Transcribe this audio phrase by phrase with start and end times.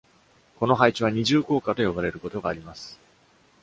[0.57, 2.99] この配置は、二重降下と呼ばれることがあります。